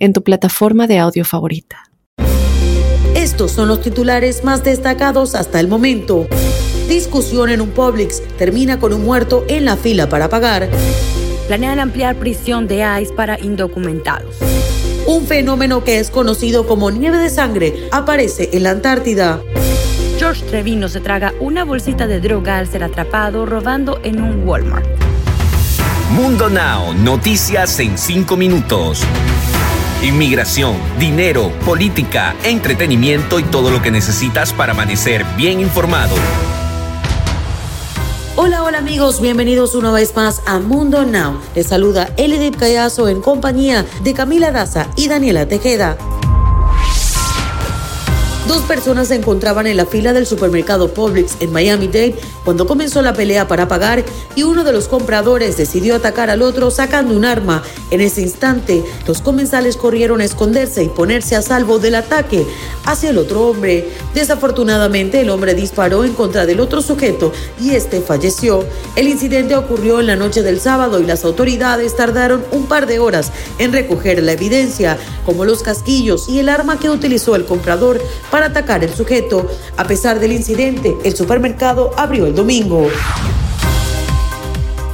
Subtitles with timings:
[0.00, 1.84] en tu plataforma de audio favorita.
[3.14, 6.26] Estos son los titulares más destacados hasta el momento.
[6.88, 10.68] Discusión en un Publix termina con un muerto en la fila para pagar.
[11.46, 14.36] Planean ampliar prisión de ICE para indocumentados.
[15.06, 19.40] Un fenómeno que es conocido como nieve de sangre aparece en la Antártida.
[20.18, 24.86] George Trevino se traga una bolsita de droga al ser atrapado robando en un Walmart.
[26.10, 29.02] Mundo Now, noticias en 5 minutos.
[30.02, 36.14] Inmigración, dinero, política, entretenimiento y todo lo que necesitas para amanecer bien informado.
[38.34, 41.38] Hola, hola amigos, bienvenidos una vez más a Mundo Now.
[41.54, 45.98] Les saluda Elidip Callazo en compañía de Camila Daza y Daniela Tejeda.
[48.50, 53.12] Dos personas se encontraban en la fila del supermercado Publix en Miami-Dade cuando comenzó la
[53.12, 57.62] pelea para pagar y uno de los compradores decidió atacar al otro sacando un arma.
[57.92, 62.44] En ese instante, los comensales corrieron a esconderse y ponerse a salvo del ataque
[62.90, 63.88] hacia el otro hombre.
[64.14, 68.64] Desafortunadamente, el hombre disparó en contra del otro sujeto y este falleció.
[68.96, 72.98] El incidente ocurrió en la noche del sábado y las autoridades tardaron un par de
[72.98, 78.00] horas en recoger la evidencia, como los casquillos y el arma que utilizó el comprador
[78.30, 79.46] para atacar el sujeto.
[79.76, 82.88] A pesar del incidente, el supermercado abrió el domingo.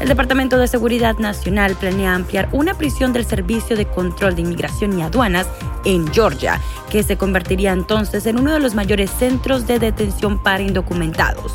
[0.00, 4.96] El Departamento de Seguridad Nacional planea ampliar una prisión del Servicio de Control de Inmigración
[4.98, 5.48] y Aduanas
[5.86, 10.62] en Georgia, que se convertiría entonces en uno de los mayores centros de detención para
[10.62, 11.52] indocumentados.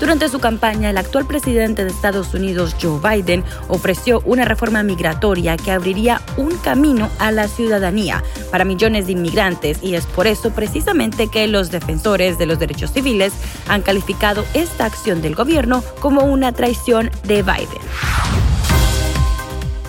[0.00, 5.56] Durante su campaña, el actual presidente de Estados Unidos, Joe Biden, ofreció una reforma migratoria
[5.56, 10.50] que abriría un camino a la ciudadanía para millones de inmigrantes y es por eso
[10.50, 13.32] precisamente que los defensores de los derechos civiles
[13.68, 18.43] han calificado esta acción del gobierno como una traición de Biden.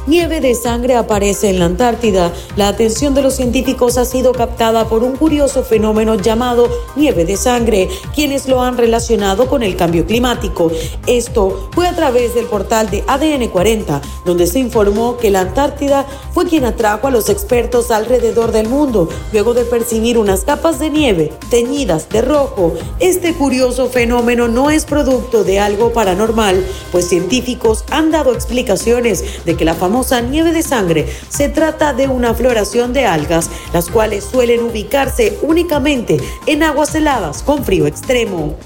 [0.08, 2.32] Nieve de sangre aparece en la Antártida.
[2.58, 7.36] La atención de los científicos ha sido captada por un curioso fenómeno llamado nieve de
[7.38, 10.72] sangre, quienes lo han relacionado con el cambio climático.
[11.08, 16.06] Esto fue a través del portal de ADN 40, donde se informó que la Antártida
[16.36, 20.92] fue quien atrajo a los expertos alrededor del mundo, luego de percibir unas capas de
[20.92, 22.76] nieve teñidas de rojo.
[23.00, 29.58] Este curioso fenómeno no es producto de algo paranormal, pues científicos han dado explicaciones de
[29.58, 34.26] que la famosa nieve de sangre se trata de una floración de algas, las cuales
[34.26, 38.58] suelen ubicarse únicamente en aguas heladas con frío extremo.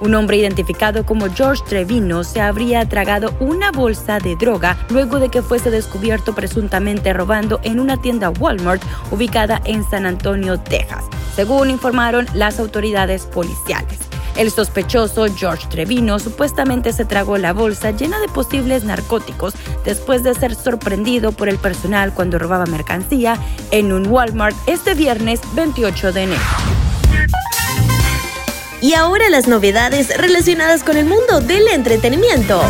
[0.00, 5.28] Un hombre identificado como George Trevino se habría tragado una bolsa de droga luego de
[5.28, 8.82] que fuese descubierto presuntamente robando en una tienda Walmart
[9.12, 11.04] ubicada en San Antonio, Texas,
[11.36, 14.11] según informaron las autoridades policiales.
[14.36, 19.54] El sospechoso George Trevino supuestamente se tragó la bolsa llena de posibles narcóticos
[19.84, 23.36] después de ser sorprendido por el personal cuando robaba mercancía
[23.70, 26.42] en un Walmart este viernes 28 de enero.
[28.80, 32.60] Y ahora las novedades relacionadas con el mundo del entretenimiento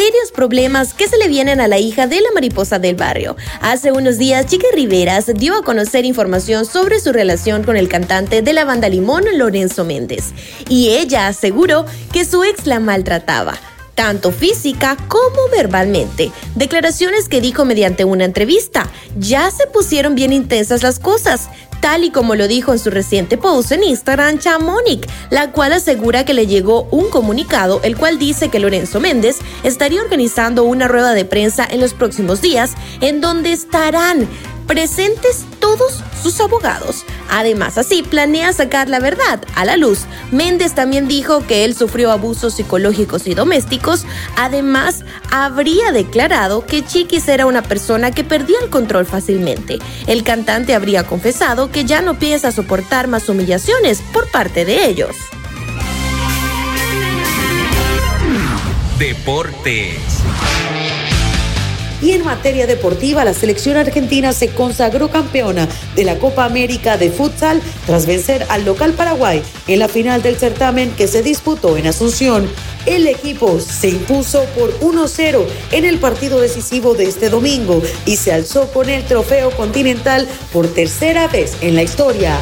[0.00, 3.36] serios problemas que se le vienen a la hija de la mariposa del barrio.
[3.60, 8.40] Hace unos días, Chica Riveras dio a conocer información sobre su relación con el cantante
[8.40, 10.32] de la banda Limón, Lorenzo Méndez.
[10.70, 11.84] Y ella aseguró
[12.14, 13.58] que su ex la maltrataba
[13.94, 16.32] tanto física como verbalmente.
[16.54, 18.88] Declaraciones que dijo mediante una entrevista.
[19.18, 21.50] Ya se pusieron bien intensas las cosas
[21.80, 26.24] tal y como lo dijo en su reciente post en Instagram Chamonix, la cual asegura
[26.24, 31.14] que le llegó un comunicado el cual dice que Lorenzo Méndez estaría organizando una rueda
[31.14, 34.28] de prensa en los próximos días en donde estarán
[34.70, 37.04] presentes todos sus abogados.
[37.28, 40.02] Además, así planea sacar la verdad a la luz.
[40.30, 44.04] Méndez también dijo que él sufrió abusos psicológicos y domésticos.
[44.36, 49.80] Además, habría declarado que Chiquis era una persona que perdía el control fácilmente.
[50.06, 55.16] El cantante habría confesado que ya no piensa soportar más humillaciones por parte de ellos.
[59.00, 59.96] Deportes.
[62.02, 67.10] Y en materia deportiva, la selección argentina se consagró campeona de la Copa América de
[67.10, 71.86] Futsal tras vencer al local Paraguay en la final del certamen que se disputó en
[71.86, 72.48] Asunción.
[72.86, 78.32] El equipo se impuso por 1-0 en el partido decisivo de este domingo y se
[78.32, 82.38] alzó con el trofeo continental por tercera vez en la historia.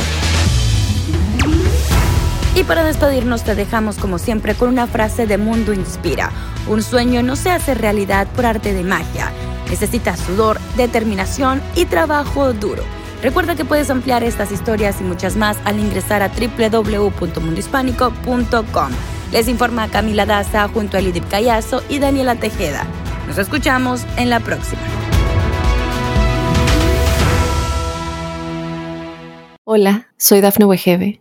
[2.58, 6.32] Y para despedirnos te dejamos como siempre con una frase de Mundo Inspira.
[6.66, 9.30] Un sueño no se hace realidad por arte de magia.
[9.70, 12.82] Necesita sudor, determinación y trabajo duro.
[13.22, 18.90] Recuerda que puedes ampliar estas historias y muchas más al ingresar a www.mundohispánico.com.
[19.30, 22.84] Les informa Camila Daza junto a Lidip Callazo y Daniela Tejeda.
[23.28, 24.82] Nos escuchamos en la próxima.
[29.62, 31.20] Hola, soy Dafne Wegebe